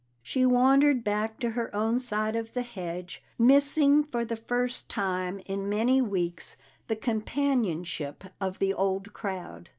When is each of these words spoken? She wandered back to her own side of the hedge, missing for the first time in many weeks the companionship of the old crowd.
She 0.23 0.47
wandered 0.47 1.03
back 1.03 1.39
to 1.41 1.51
her 1.51 1.69
own 1.75 1.99
side 1.99 2.35
of 2.35 2.53
the 2.55 2.63
hedge, 2.63 3.21
missing 3.37 4.03
for 4.03 4.25
the 4.25 4.35
first 4.35 4.89
time 4.89 5.39
in 5.45 5.69
many 5.69 6.01
weeks 6.01 6.57
the 6.87 6.95
companionship 6.95 8.23
of 8.41 8.57
the 8.57 8.73
old 8.73 9.13
crowd. 9.13 9.69